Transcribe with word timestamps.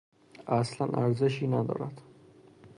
اصلا 0.47 0.87
ارزشی 0.99 1.47
ندارد. 1.47 2.01